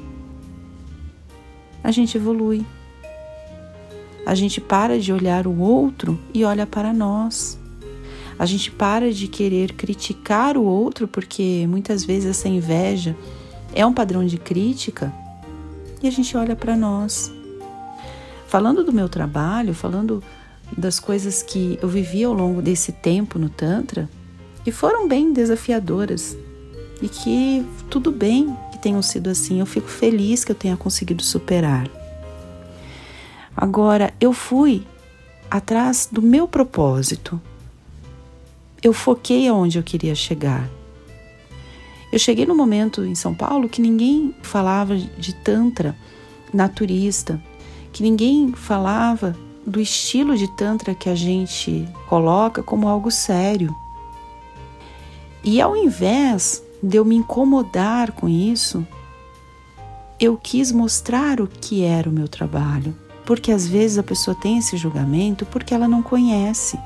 a 1.84 1.92
gente 1.92 2.18
evolui. 2.18 2.66
A 4.26 4.34
gente 4.36 4.60
para 4.60 5.00
de 5.00 5.14
olhar 5.14 5.48
o 5.48 5.60
outro 5.60 6.20
e 6.34 6.44
olha 6.44 6.66
para 6.66 6.92
nós. 6.92 7.57
A 8.40 8.46
gente 8.46 8.72
para 8.72 9.12
de 9.12 9.28
querer 9.28 9.74
criticar 9.74 10.58
o 10.58 10.64
outro, 10.64 11.08
porque 11.08 11.66
muitas 11.68 12.04
vezes 12.04 12.30
essa 12.30 12.48
inveja 12.48 13.16
é 13.74 13.86
um 13.86 13.94
padrão 13.94 14.26
de 14.26 14.38
crítica 14.38 15.12
e 16.02 16.08
a 16.08 16.12
gente 16.12 16.36
olha 16.38 16.56
para 16.56 16.76
nós. 16.76 17.32
Falando 18.48 18.84
do 18.84 18.94
meu 18.94 19.10
trabalho, 19.10 19.74
falando 19.74 20.24
das 20.76 21.00
coisas 21.00 21.42
que 21.42 21.80
eu 21.82 21.90
vivi 21.90 22.24
ao 22.24 22.34
longo 22.34 22.62
desse 22.62 22.92
tempo 22.92 23.40
no 23.40 23.50
Tantra, 23.50 24.10
que 24.64 24.72
foram 24.72 25.08
bem 25.08 25.34
desafiadoras 25.34 26.38
e 27.02 27.08
que 27.08 27.66
tudo 27.90 28.12
bem 28.12 28.56
que 28.72 28.78
tenham 28.78 29.02
sido 29.02 29.30
assim, 29.30 29.60
eu 29.60 29.66
fico 29.66 29.88
feliz 29.88 30.44
que 30.44 30.52
eu 30.52 30.56
tenha 30.56 30.78
conseguido 30.78 31.24
superar. 31.24 31.90
Agora, 33.56 34.14
eu 34.22 34.34
fui 34.34 34.86
atrás 35.50 36.08
do 36.12 36.22
meu 36.22 36.48
propósito. 36.48 37.42
Eu 38.82 38.94
foquei 38.94 39.48
aonde 39.48 39.78
eu 39.78 39.84
queria 39.84 40.14
chegar. 40.14 40.70
Eu 42.12 42.20
cheguei 42.20 42.46
no 42.46 42.56
momento 42.56 43.04
em 43.04 43.16
São 43.16 43.34
Paulo 43.34 43.68
que 43.68 43.82
ninguém 43.82 44.34
falava 44.42 44.96
de 44.96 45.34
Tantra 45.34 45.96
naturista, 46.54 47.42
que 47.92 48.02
ninguém 48.02 48.54
falava 48.54 49.36
do 49.66 49.82
estilo 49.82 50.38
de 50.38 50.48
Tantra 50.56 50.96
que 50.96 51.10
a 51.10 51.16
gente 51.16 51.88
coloca 52.08 52.64
como 52.64 52.88
algo 52.88 53.12
sério. 53.12 53.76
E 55.44 55.60
ao 55.60 55.76
invés 55.76 56.64
de 56.82 56.98
eu 56.98 57.04
me 57.04 57.16
incomodar 57.16 58.12
com 58.12 58.30
isso, 58.30 58.88
eu 60.20 60.38
quis 60.38 60.72
mostrar 60.72 61.42
o 61.42 61.48
que 61.48 61.84
era 61.84 62.10
o 62.10 62.14
meu 62.14 62.28
trabalho. 62.28 62.96
Porque 63.26 63.52
às 63.52 63.68
vezes 63.68 63.98
a 63.98 64.04
pessoa 64.04 64.36
tem 64.36 64.58
esse 64.58 64.78
julgamento 64.78 65.46
porque 65.46 65.74
ela 65.74 65.88
não 65.88 66.02
conhece. 66.02 66.80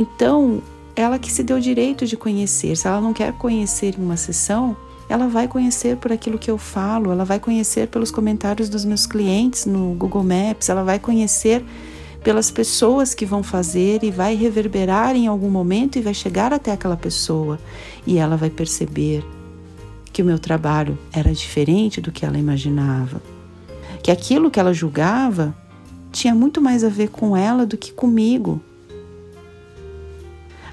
Então, 0.00 0.62
ela 0.96 1.18
que 1.18 1.30
se 1.30 1.42
deu 1.42 1.58
o 1.58 1.60
direito 1.60 2.06
de 2.06 2.16
conhecer. 2.16 2.74
Se 2.74 2.88
ela 2.88 3.02
não 3.02 3.12
quer 3.12 3.34
conhecer 3.34 3.98
em 3.98 4.02
uma 4.02 4.16
sessão, 4.16 4.74
ela 5.10 5.28
vai 5.28 5.46
conhecer 5.46 5.98
por 5.98 6.10
aquilo 6.10 6.38
que 6.38 6.50
eu 6.50 6.56
falo, 6.56 7.12
ela 7.12 7.22
vai 7.22 7.38
conhecer 7.38 7.86
pelos 7.86 8.10
comentários 8.10 8.70
dos 8.70 8.82
meus 8.82 9.04
clientes 9.04 9.66
no 9.66 9.92
Google 9.92 10.24
Maps, 10.24 10.70
ela 10.70 10.82
vai 10.82 10.98
conhecer 10.98 11.62
pelas 12.24 12.50
pessoas 12.50 13.12
que 13.12 13.26
vão 13.26 13.42
fazer 13.42 14.02
e 14.02 14.10
vai 14.10 14.34
reverberar 14.34 15.14
em 15.14 15.26
algum 15.26 15.50
momento 15.50 15.98
e 15.98 16.00
vai 16.00 16.14
chegar 16.14 16.50
até 16.50 16.72
aquela 16.72 16.96
pessoa 16.96 17.58
e 18.06 18.16
ela 18.16 18.38
vai 18.38 18.48
perceber 18.48 19.22
que 20.10 20.22
o 20.22 20.24
meu 20.24 20.38
trabalho 20.38 20.98
era 21.12 21.30
diferente 21.34 22.00
do 22.00 22.10
que 22.10 22.24
ela 22.24 22.38
imaginava, 22.38 23.20
que 24.02 24.10
aquilo 24.10 24.50
que 24.50 24.58
ela 24.58 24.72
julgava 24.72 25.54
tinha 26.10 26.34
muito 26.34 26.58
mais 26.58 26.84
a 26.84 26.88
ver 26.88 27.10
com 27.10 27.36
ela 27.36 27.66
do 27.66 27.76
que 27.76 27.92
comigo. 27.92 28.62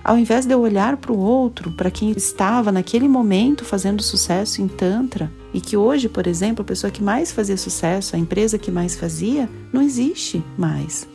Ao 0.08 0.18
invés 0.18 0.46
de 0.46 0.54
eu 0.54 0.62
olhar 0.62 0.96
para 0.96 1.12
o 1.12 1.20
outro, 1.20 1.70
para 1.70 1.92
quem 1.92 2.12
estava 2.12 2.72
naquele 2.72 3.10
momento 3.10 3.66
fazendo 3.66 4.02
sucesso 4.02 4.62
em 4.62 4.68
Tantra, 4.70 5.30
e 5.54 5.60
que 5.60 5.76
hoje, 5.76 6.08
por 6.08 6.26
exemplo, 6.26 6.62
a 6.62 6.66
pessoa 6.66 6.90
que 6.90 7.04
mais 7.04 7.34
fazia 7.34 7.58
sucesso, 7.58 8.16
a 8.16 8.20
empresa 8.20 8.58
que 8.58 8.72
mais 8.72 8.96
fazia, 8.96 9.50
não 9.74 9.82
existe 9.82 10.42
mais. 10.58 11.06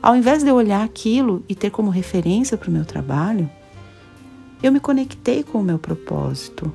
Ao 0.00 0.16
invés 0.16 0.42
de 0.42 0.48
eu 0.48 0.54
olhar 0.54 0.82
aquilo 0.82 1.44
e 1.46 1.54
ter 1.54 1.68
como 1.68 1.90
referência 1.90 2.56
para 2.56 2.70
o 2.70 2.72
meu 2.72 2.86
trabalho, 2.86 3.46
eu 4.62 4.72
me 4.72 4.80
conectei 4.80 5.42
com 5.42 5.58
o 5.58 5.62
meu 5.62 5.78
propósito. 5.78 6.72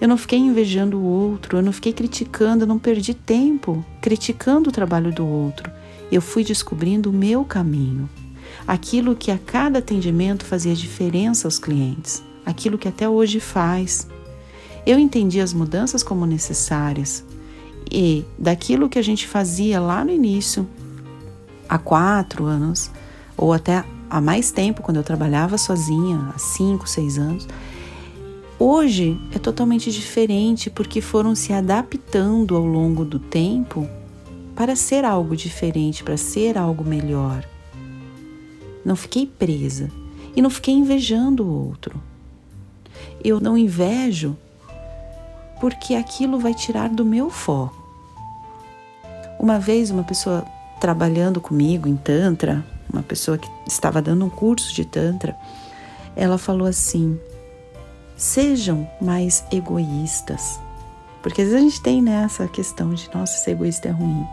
Eu 0.00 0.08
não 0.08 0.16
fiquei 0.16 0.40
invejando 0.40 0.98
o 0.98 1.04
outro, 1.04 1.58
eu 1.58 1.62
não 1.62 1.70
fiquei 1.70 1.92
criticando, 1.92 2.64
eu 2.64 2.68
não 2.68 2.78
perdi 2.80 3.14
tempo 3.14 3.84
criticando 4.00 4.70
o 4.70 4.72
trabalho 4.72 5.12
do 5.12 5.24
outro. 5.24 5.70
Eu 6.10 6.20
fui 6.20 6.42
descobrindo 6.42 7.08
o 7.08 7.12
meu 7.12 7.44
caminho 7.44 8.08
aquilo 8.66 9.16
que 9.16 9.30
a 9.30 9.38
cada 9.38 9.78
atendimento 9.78 10.44
fazia 10.44 10.74
diferença 10.74 11.46
aos 11.46 11.58
clientes, 11.58 12.22
aquilo 12.44 12.78
que 12.78 12.88
até 12.88 13.08
hoje 13.08 13.40
faz. 13.40 14.06
Eu 14.86 14.98
entendi 14.98 15.40
as 15.40 15.52
mudanças 15.52 16.02
como 16.02 16.26
necessárias 16.26 17.24
e 17.90 18.24
daquilo 18.38 18.88
que 18.88 18.98
a 18.98 19.02
gente 19.02 19.26
fazia 19.26 19.80
lá 19.80 20.04
no 20.04 20.12
início, 20.12 20.66
há 21.68 21.78
quatro 21.78 22.44
anos, 22.44 22.90
ou 23.36 23.52
até 23.52 23.84
há 24.08 24.20
mais 24.20 24.50
tempo, 24.50 24.82
quando 24.82 24.98
eu 24.98 25.02
trabalhava 25.02 25.58
sozinha, 25.58 26.32
há 26.34 26.38
cinco, 26.38 26.88
seis 26.88 27.18
anos, 27.18 27.48
hoje 28.58 29.20
é 29.34 29.38
totalmente 29.38 29.90
diferente 29.90 30.70
porque 30.70 31.00
foram 31.00 31.34
se 31.34 31.52
adaptando 31.52 32.56
ao 32.56 32.64
longo 32.64 33.04
do 33.04 33.18
tempo 33.18 33.88
para 34.54 34.76
ser 34.76 35.04
algo 35.04 35.36
diferente, 35.36 36.04
para 36.04 36.16
ser 36.16 36.58
algo 36.58 36.84
melhor. 36.84 37.44
Não 38.84 38.96
fiquei 38.96 39.26
presa 39.26 39.90
e 40.34 40.42
não 40.42 40.50
fiquei 40.50 40.74
invejando 40.74 41.44
o 41.44 41.68
outro. 41.68 42.00
Eu 43.22 43.40
não 43.40 43.56
invejo 43.56 44.36
porque 45.60 45.94
aquilo 45.94 46.38
vai 46.38 46.54
tirar 46.54 46.88
do 46.88 47.04
meu 47.04 47.30
foco. 47.30 47.78
Uma 49.38 49.58
vez, 49.58 49.90
uma 49.90 50.02
pessoa 50.02 50.44
trabalhando 50.80 51.40
comigo 51.40 51.88
em 51.88 51.96
Tantra, 51.96 52.64
uma 52.92 53.02
pessoa 53.02 53.36
que 53.36 53.48
estava 53.66 54.00
dando 54.00 54.24
um 54.24 54.30
curso 54.30 54.74
de 54.74 54.84
Tantra, 54.84 55.36
ela 56.16 56.38
falou 56.38 56.66
assim: 56.66 57.18
sejam 58.16 58.88
mais 59.00 59.44
egoístas. 59.52 60.58
Porque 61.22 61.42
às 61.42 61.48
vezes 61.48 61.60
a 61.60 61.68
gente 61.68 61.82
tem 61.82 62.00
nessa 62.00 62.44
né, 62.44 62.50
questão 62.50 62.94
de, 62.94 63.10
nossa, 63.14 63.36
ser 63.38 63.52
egoísta 63.52 63.88
é 63.88 63.90
ruim. 63.90 64.26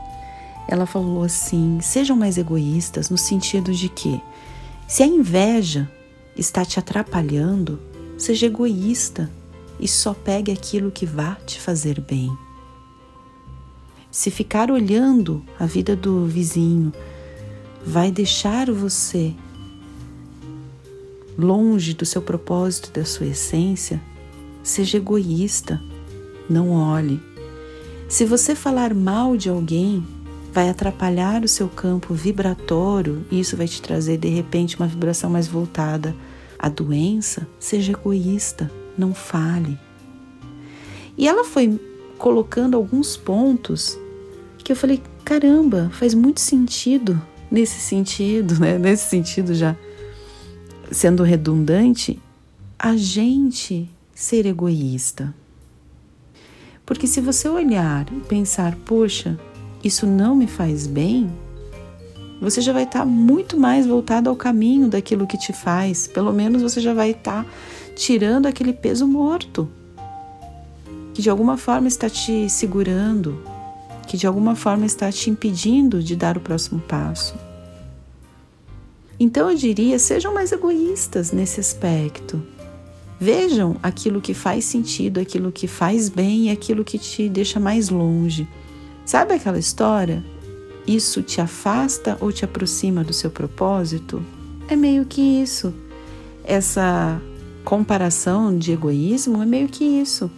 Ela 0.68 0.86
falou 0.86 1.24
assim: 1.24 1.80
sejam 1.82 2.16
mais 2.16 2.38
egoístas 2.38 3.10
no 3.10 3.18
sentido 3.18 3.74
de 3.74 3.90
que 3.90 4.22
se 4.88 5.04
a 5.04 5.08
inveja 5.08 5.90
está 6.36 6.64
te 6.64 6.80
atrapalhando, 6.80 7.80
seja 8.18 8.46
egoísta 8.46 9.30
e 9.80 9.88
só 9.88 10.14
pegue 10.14 10.52
aquilo 10.52 10.92
que 10.92 11.06
vá 11.06 11.36
te 11.46 11.60
fazer 11.60 12.02
bem. 12.02 12.32
Se 14.10 14.32
ficar 14.32 14.72
olhando 14.72 15.44
a 15.60 15.66
vida 15.66 15.96
do 15.96 16.26
vizinho 16.26 16.92
vai 17.86 18.12
deixar 18.12 18.72
você 18.72 19.34
longe 21.38 21.94
do 21.94 22.06
seu 22.06 22.22
propósito, 22.22 22.92
da 22.92 23.06
sua 23.06 23.28
essência, 23.28 24.02
seja 24.64 24.98
egoísta, 24.98 25.82
não 26.50 26.72
olhe. 26.72 27.22
Se 28.10 28.26
você 28.26 28.56
falar 28.56 28.94
mal 28.94 29.38
de 29.38 29.50
alguém, 29.50 30.04
vai 30.52 30.70
atrapalhar 30.70 31.44
o 31.44 31.48
seu 31.48 31.68
campo 31.68 32.14
vibratório 32.14 33.26
e 33.30 33.40
isso 33.40 33.56
vai 33.56 33.68
te 33.68 33.82
trazer 33.82 34.18
de 34.18 34.28
repente 34.28 34.78
uma 34.78 34.88
vibração 34.88 35.30
mais 35.30 35.48
voltada 35.48 36.16
à 36.58 36.70
doença, 36.70 37.48
seja 37.60 37.92
egoísta, 37.92 38.72
não 38.98 39.14
fale. 39.14 39.78
E 41.18 41.28
ela 41.28 41.44
foi 41.44 41.80
colocando 42.18 42.76
alguns 42.76 43.16
pontos 43.16 43.98
que 44.64 44.72
eu 44.72 44.76
falei: 44.76 45.02
caramba, 45.24 45.90
faz 45.94 46.14
muito 46.14 46.42
sentido 46.42 47.22
nesse 47.50 47.80
sentido, 47.80 48.60
né? 48.60 48.78
Nesse 48.78 49.10
sentido 49.10 49.54
já 49.54 49.76
sendo 50.92 51.24
redundante, 51.24 52.20
a 52.78 52.96
gente 52.96 53.90
ser 54.14 54.46
egoísta. 54.46 55.34
Porque 56.86 57.06
se 57.06 57.20
você 57.20 57.50
olhar 57.50 58.08
e 58.12 58.22
pensar, 58.22 58.76
poxa, 58.86 59.38
isso 59.88 60.06
não 60.06 60.36
me 60.36 60.48
faz 60.48 60.86
bem, 60.86 61.30
você 62.40 62.62
já 62.62 62.72
vai 62.72 62.84
estar 62.84 63.00
tá 63.00 63.06
muito 63.06 63.60
mais 63.60 63.88
voltado 63.88 64.30
ao 64.30 64.36
caminho 64.36 64.88
daquilo 64.88 65.26
que 65.26 65.38
te 65.38 65.52
faz. 65.52 66.06
Pelo 66.06 66.32
menos 66.32 66.62
você 66.62 66.80
já 66.80 66.94
vai 66.94 67.12
estar 67.12 67.44
tá 67.44 67.50
tirando 67.96 68.46
aquele 68.46 68.74
peso 68.74 69.08
morto 69.08 69.68
que 71.18 71.22
de 71.24 71.32
alguma 71.32 71.58
forma 71.58 71.88
está 71.88 72.08
te 72.08 72.48
segurando, 72.48 73.42
que 74.08 74.16
de 74.16 74.28
alguma 74.28 74.56
forma 74.56 74.86
está 74.86 75.12
te 75.12 75.32
impedindo 75.32 76.04
de 76.04 76.16
dar 76.16 76.38
o 76.38 76.40
próximo 76.40 76.80
passo. 76.80 77.34
Então 79.20 79.50
eu 79.50 79.58
diria: 79.58 79.98
sejam 79.98 80.32
mais 80.32 80.52
egoístas 80.52 81.32
nesse 81.32 81.60
aspecto. 81.60 82.40
Vejam 83.20 83.78
aquilo 83.82 84.22
que 84.22 84.36
faz 84.36 84.66
sentido, 84.66 85.20
aquilo 85.20 85.52
que 85.52 85.66
faz 85.66 86.08
bem 86.08 86.46
e 86.46 86.50
aquilo 86.52 86.86
que 86.86 87.00
te 87.00 87.28
deixa 87.28 87.60
mais 87.60 87.90
longe. 87.90 88.48
Sabe 89.08 89.36
aquela 89.36 89.58
história? 89.58 90.22
Isso 90.86 91.22
te 91.22 91.40
afasta 91.40 92.18
ou 92.20 92.30
te 92.30 92.44
aproxima 92.44 93.06
do 93.06 93.14
seu 93.14 93.32
propósito? 93.32 94.22
É 94.68 94.76
meio 94.76 95.06
que 95.06 95.22
isso. 95.22 95.74
Essa 96.44 97.18
comparação 97.64 98.58
de 98.58 98.74
egoísmo 98.74 99.42
é 99.42 99.46
meio 99.46 99.70
que 99.70 99.86
isso. 99.86 100.30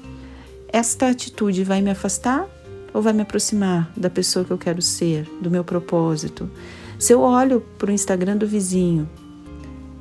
Esta 0.72 1.10
atitude 1.10 1.64
vai 1.64 1.82
me 1.82 1.90
afastar 1.90 2.48
ou 2.94 3.02
vai 3.02 3.12
me 3.12 3.24
aproximar 3.24 3.92
da 3.98 4.08
pessoa 4.08 4.46
que 4.46 4.52
eu 4.52 4.58
quero 4.60 4.84
ser, 4.84 5.28
do 5.42 5.50
meu 5.50 5.64
propósito? 5.64 6.48
Se 7.00 7.12
eu 7.12 7.22
olho 7.22 7.62
para 7.80 7.90
o 7.90 7.94
Instagram 7.94 8.38
do 8.38 8.46
vizinho, 8.46 9.10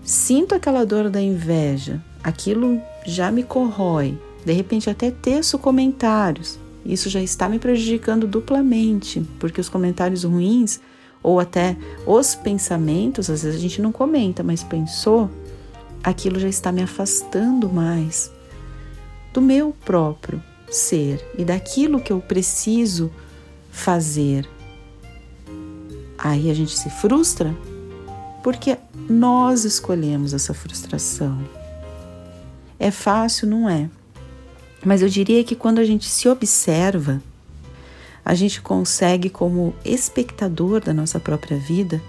sinto 0.04 0.54
aquela 0.54 0.84
dor 0.84 1.08
da 1.08 1.22
inveja, 1.22 2.04
aquilo 2.22 2.78
já 3.06 3.32
me 3.32 3.44
corrói, 3.44 4.18
de 4.44 4.52
repente 4.52 4.90
até 4.90 5.10
teço 5.10 5.58
comentários. 5.58 6.67
Isso 6.88 7.10
já 7.10 7.22
está 7.22 7.50
me 7.50 7.58
prejudicando 7.58 8.26
duplamente, 8.26 9.20
porque 9.38 9.60
os 9.60 9.68
comentários 9.68 10.24
ruins 10.24 10.80
ou 11.22 11.38
até 11.38 11.76
os 12.06 12.34
pensamentos, 12.34 13.28
às 13.28 13.42
vezes 13.42 13.58
a 13.58 13.62
gente 13.62 13.82
não 13.82 13.92
comenta, 13.92 14.42
mas 14.42 14.64
pensou, 14.64 15.28
aquilo 16.02 16.40
já 16.40 16.48
está 16.48 16.72
me 16.72 16.82
afastando 16.82 17.68
mais 17.68 18.32
do 19.34 19.42
meu 19.42 19.76
próprio 19.84 20.42
ser 20.70 21.22
e 21.36 21.44
daquilo 21.44 22.00
que 22.00 22.10
eu 22.10 22.20
preciso 22.20 23.12
fazer. 23.70 24.48
Aí 26.16 26.50
a 26.50 26.54
gente 26.54 26.74
se 26.74 26.88
frustra 26.88 27.54
porque 28.42 28.78
nós 29.10 29.66
escolhemos 29.66 30.32
essa 30.32 30.54
frustração. 30.54 31.38
É 32.78 32.90
fácil, 32.90 33.46
não 33.46 33.68
é? 33.68 33.90
Mas 34.84 35.02
eu 35.02 35.08
diria 35.08 35.42
que 35.42 35.54
quando 35.54 35.78
a 35.78 35.84
gente 35.84 36.06
se 36.06 36.28
observa, 36.28 37.22
a 38.24 38.34
gente 38.34 38.60
consegue, 38.60 39.30
como 39.30 39.74
espectador 39.84 40.80
da 40.80 40.92
nossa 40.92 41.18
própria 41.18 41.56
vida, 41.56 42.00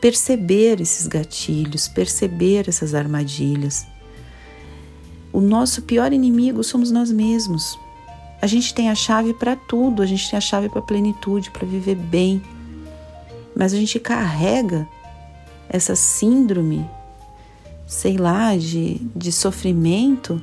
perceber 0.00 0.80
esses 0.80 1.06
gatilhos, 1.06 1.88
perceber 1.88 2.68
essas 2.68 2.94
armadilhas. 2.94 3.86
O 5.32 5.40
nosso 5.40 5.82
pior 5.82 6.12
inimigo 6.12 6.64
somos 6.64 6.90
nós 6.90 7.10
mesmos. 7.10 7.78
A 8.40 8.46
gente 8.46 8.72
tem 8.72 8.88
a 8.88 8.94
chave 8.94 9.34
para 9.34 9.56
tudo, 9.56 10.02
a 10.02 10.06
gente 10.06 10.30
tem 10.30 10.36
a 10.36 10.40
chave 10.40 10.68
para 10.68 10.80
plenitude, 10.80 11.50
para 11.50 11.66
viver 11.66 11.96
bem, 11.96 12.40
mas 13.54 13.74
a 13.74 13.76
gente 13.76 13.98
carrega 13.98 14.88
essa 15.68 15.94
síndrome, 15.94 16.88
sei 17.86 18.16
lá, 18.16 18.56
de, 18.56 19.00
de 19.14 19.32
sofrimento 19.32 20.40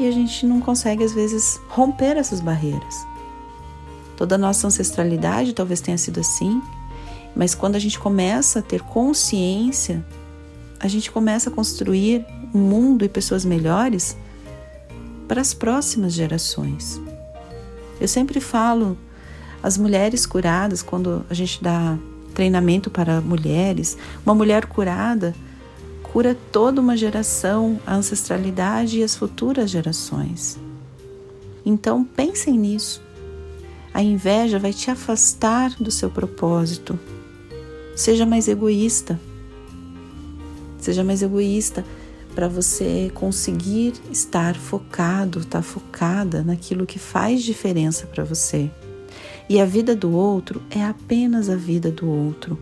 e 0.00 0.08
a 0.08 0.10
gente 0.10 0.46
não 0.46 0.60
consegue 0.60 1.04
às 1.04 1.12
vezes 1.12 1.60
romper 1.68 2.16
essas 2.16 2.40
barreiras. 2.40 3.06
Toda 4.16 4.34
a 4.34 4.38
nossa 4.38 4.66
ancestralidade 4.66 5.52
talvez 5.52 5.80
tenha 5.80 5.98
sido 5.98 6.20
assim, 6.20 6.62
mas 7.36 7.54
quando 7.54 7.76
a 7.76 7.78
gente 7.78 7.98
começa 7.98 8.60
a 8.60 8.62
ter 8.62 8.80
consciência, 8.80 10.04
a 10.78 10.88
gente 10.88 11.10
começa 11.10 11.50
a 11.50 11.52
construir 11.52 12.24
um 12.54 12.58
mundo 12.58 13.04
e 13.04 13.08
pessoas 13.08 13.44
melhores 13.44 14.16
para 15.28 15.40
as 15.40 15.52
próximas 15.52 16.14
gerações. 16.14 17.00
Eu 18.00 18.08
sempre 18.08 18.40
falo 18.40 18.96
as 19.62 19.76
mulheres 19.76 20.24
curadas, 20.24 20.82
quando 20.82 21.24
a 21.28 21.34
gente 21.34 21.62
dá 21.62 21.98
treinamento 22.34 22.90
para 22.90 23.20
mulheres, 23.20 23.98
uma 24.24 24.34
mulher 24.34 24.64
curada 24.64 25.34
cura 26.12 26.36
toda 26.50 26.80
uma 26.80 26.96
geração, 26.96 27.78
a 27.86 27.94
ancestralidade 27.94 28.98
e 28.98 29.02
as 29.02 29.14
futuras 29.14 29.70
gerações. 29.70 30.58
Então 31.64 32.02
pensem 32.04 32.58
nisso. 32.58 33.00
A 33.94 34.02
inveja 34.02 34.58
vai 34.58 34.72
te 34.72 34.90
afastar 34.90 35.70
do 35.80 35.90
seu 35.90 36.10
propósito. 36.10 36.98
Seja 37.94 38.26
mais 38.26 38.48
egoísta. 38.48 39.20
Seja 40.78 41.04
mais 41.04 41.22
egoísta 41.22 41.84
para 42.34 42.48
você 42.48 43.10
conseguir 43.14 43.92
estar 44.10 44.56
focado, 44.56 45.40
estar 45.40 45.58
tá 45.58 45.62
focada 45.62 46.42
naquilo 46.42 46.86
que 46.86 46.98
faz 46.98 47.42
diferença 47.42 48.06
para 48.06 48.24
você. 48.24 48.70
E 49.48 49.60
a 49.60 49.64
vida 49.64 49.94
do 49.94 50.12
outro 50.12 50.62
é 50.70 50.84
apenas 50.84 51.48
a 51.48 51.56
vida 51.56 51.90
do 51.90 52.08
outro. 52.08 52.58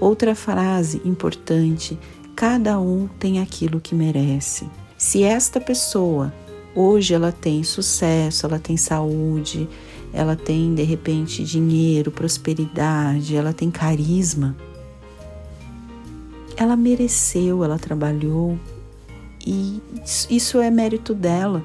Outra 0.00 0.34
frase 0.34 1.02
importante: 1.04 1.98
cada 2.40 2.80
um 2.80 3.06
tem 3.06 3.38
aquilo 3.38 3.82
que 3.82 3.94
merece. 3.94 4.66
Se 4.96 5.22
esta 5.22 5.60
pessoa 5.60 6.32
hoje 6.74 7.12
ela 7.12 7.30
tem 7.30 7.62
sucesso, 7.62 8.46
ela 8.46 8.58
tem 8.58 8.78
saúde, 8.78 9.68
ela 10.10 10.34
tem 10.34 10.74
de 10.74 10.82
repente 10.82 11.44
dinheiro, 11.44 12.10
prosperidade, 12.10 13.36
ela 13.36 13.52
tem 13.52 13.70
carisma, 13.70 14.56
ela 16.56 16.76
mereceu, 16.76 17.62
ela 17.62 17.78
trabalhou 17.78 18.58
e 19.46 19.78
isso 20.30 20.62
é 20.62 20.70
mérito 20.70 21.12
dela. 21.12 21.62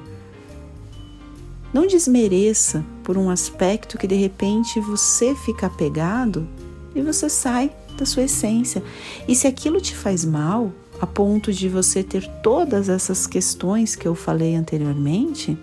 Não 1.72 1.86
desmereça 1.86 2.84
por 3.02 3.16
um 3.16 3.30
aspecto 3.30 3.96
que 3.96 4.06
de 4.06 4.16
repente 4.16 4.78
você 4.78 5.34
fica 5.34 5.68
apegado 5.68 6.46
e 6.94 7.00
você 7.00 7.30
sai 7.30 7.72
da 7.96 8.06
sua 8.06 8.24
essência. 8.24 8.82
E 9.26 9.34
se 9.34 9.46
aquilo 9.46 9.80
te 9.80 9.96
faz 9.96 10.24
mal, 10.24 10.72
a 11.00 11.06
ponto 11.06 11.52
de 11.52 11.68
você 11.68 12.02
ter 12.02 12.26
todas 12.42 12.88
essas 12.88 13.26
questões 13.26 13.94
que 13.94 14.06
eu 14.06 14.14
falei 14.14 14.54
anteriormente, 14.54 15.58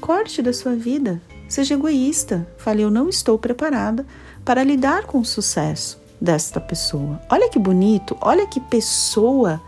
corte 0.00 0.42
da 0.42 0.52
sua 0.52 0.74
vida. 0.74 1.20
Seja 1.48 1.74
egoísta. 1.74 2.46
Fale, 2.58 2.82
eu 2.82 2.90
não 2.90 3.08
estou 3.08 3.38
preparada 3.38 4.06
para 4.44 4.64
lidar 4.64 5.04
com 5.04 5.20
o 5.20 5.24
sucesso 5.24 5.98
desta 6.20 6.60
pessoa. 6.60 7.20
Olha 7.30 7.48
que 7.48 7.58
bonito, 7.58 8.16
olha 8.20 8.46
que 8.46 8.60
pessoa 8.60 9.60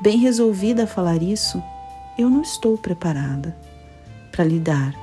bem 0.00 0.18
resolvida 0.18 0.84
a 0.84 0.86
falar 0.86 1.22
isso, 1.22 1.62
eu 2.18 2.28
não 2.28 2.42
estou 2.42 2.76
preparada 2.76 3.56
para 4.30 4.44
lidar 4.44 4.94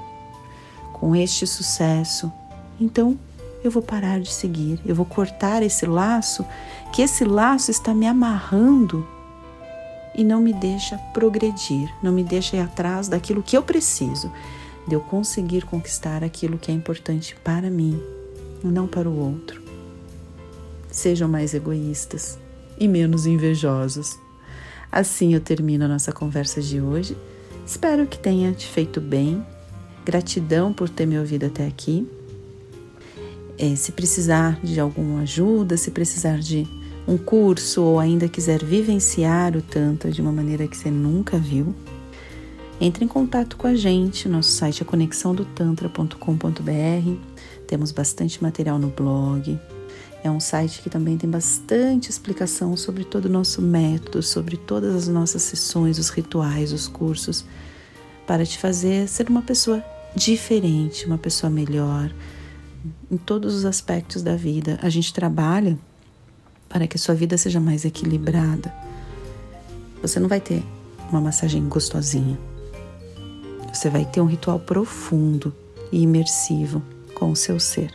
com 0.93 1.15
este 1.15 1.45
sucesso. 1.47 2.31
Então, 2.79 3.17
eu 3.63 3.71
vou 3.71 3.81
parar 3.81 4.19
de 4.19 4.31
seguir, 4.31 4.79
eu 4.85 4.93
vou 4.93 5.05
cortar 5.05 5.63
esse 5.63 5.85
laço, 5.85 6.45
que 6.91 7.01
esse 7.01 7.23
laço 7.23 7.71
está 7.71 7.93
me 7.93 8.05
amarrando 8.05 9.07
e 10.13 10.23
não 10.23 10.41
me 10.41 10.53
deixa 10.53 10.97
progredir, 11.13 11.89
não 12.03 12.11
me 12.11 12.23
deixa 12.23 12.57
ir 12.57 12.59
atrás 12.59 13.07
daquilo 13.07 13.41
que 13.41 13.57
eu 13.57 13.63
preciso, 13.63 14.31
de 14.87 14.93
eu 14.95 14.99
conseguir 14.99 15.65
conquistar 15.65 16.23
aquilo 16.23 16.57
que 16.57 16.71
é 16.71 16.73
importante 16.73 17.35
para 17.43 17.69
mim, 17.69 17.99
não 18.63 18.85
para 18.85 19.09
o 19.09 19.17
outro. 19.17 19.61
Sejam 20.91 21.27
mais 21.27 21.53
egoístas 21.53 22.37
e 22.77 22.87
menos 22.87 23.25
invejosos. 23.25 24.19
Assim 24.91 25.33
eu 25.33 25.41
termino 25.41 25.85
a 25.85 25.87
nossa 25.87 26.11
conversa 26.11 26.61
de 26.61 26.79
hoje. 26.79 27.17
Espero 27.65 28.05
que 28.05 28.19
tenha 28.19 28.51
te 28.51 28.67
feito 28.67 29.01
bem. 29.01 29.43
Gratidão 30.05 30.71
por 30.71 30.89
ter 30.89 31.07
me 31.07 31.17
ouvido 31.17 31.45
até 31.45 31.65
aqui. 31.65 32.07
É, 33.57 33.75
se 33.75 33.91
precisar 33.91 34.59
de 34.63 34.79
alguma 34.79 35.21
ajuda, 35.21 35.77
se 35.77 35.91
precisar 35.91 36.39
de 36.39 36.67
um 37.07 37.17
curso 37.17 37.83
ou 37.83 37.99
ainda 37.99 38.27
quiser 38.27 38.63
vivenciar 38.63 39.55
o 39.55 39.61
Tantra 39.61 40.11
de 40.11 40.21
uma 40.21 40.31
maneira 40.31 40.67
que 40.67 40.75
você 40.75 40.89
nunca 40.89 41.37
viu, 41.37 41.75
entre 42.81 43.05
em 43.05 43.07
contato 43.07 43.55
com 43.55 43.67
a 43.67 43.75
gente. 43.75 44.27
Nosso 44.27 44.49
site 44.51 44.81
é 44.81 44.85
conexãodotantra.com.br. 44.85 47.17
Temos 47.67 47.91
bastante 47.91 48.41
material 48.41 48.79
no 48.79 48.89
blog. 48.89 49.59
É 50.23 50.31
um 50.31 50.39
site 50.39 50.81
que 50.81 50.89
também 50.89 51.17
tem 51.17 51.29
bastante 51.29 52.09
explicação 52.09 52.77
sobre 52.77 53.03
todo 53.03 53.25
o 53.25 53.29
nosso 53.29 53.61
método, 53.61 54.23
sobre 54.23 54.55
todas 54.55 54.95
as 54.95 55.09
nossas 55.09 55.41
sessões, 55.41 55.99
os 55.99 56.07
rituais, 56.09 56.71
os 56.71 56.87
cursos, 56.87 57.43
para 58.25 58.45
te 58.45 58.57
fazer 58.57 59.09
ser 59.09 59.29
uma 59.29 59.41
pessoa 59.41 59.83
diferente, 60.15 61.05
uma 61.05 61.17
pessoa 61.17 61.49
melhor 61.49 62.09
em 63.09 63.17
todos 63.17 63.55
os 63.55 63.65
aspectos 63.65 64.21
da 64.21 64.35
vida. 64.35 64.79
A 64.81 64.89
gente 64.89 65.13
trabalha 65.13 65.77
para 66.69 66.87
que 66.87 66.97
a 66.97 66.99
sua 66.99 67.15
vida 67.15 67.37
seja 67.37 67.59
mais 67.59 67.85
equilibrada. 67.85 68.73
Você 70.01 70.19
não 70.19 70.27
vai 70.27 70.41
ter 70.41 70.63
uma 71.09 71.21
massagem 71.21 71.67
gostosinha. 71.67 72.37
Você 73.71 73.89
vai 73.89 74.05
ter 74.05 74.21
um 74.21 74.25
ritual 74.25 74.59
profundo 74.59 75.53
e 75.91 76.01
imersivo 76.01 76.81
com 77.15 77.31
o 77.31 77.35
seu 77.35 77.59
ser. 77.59 77.91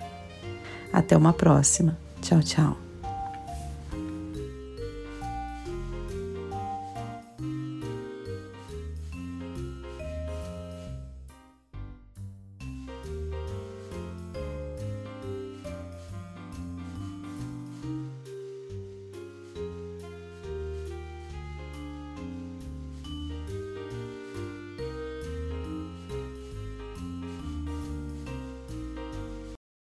Até 0.93 1.17
uma 1.17 1.33
próxima. 1.33 1.99
Tchau, 2.21 2.43
tchau. 2.43 2.88